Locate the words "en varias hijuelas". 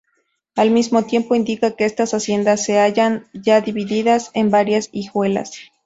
4.33-5.51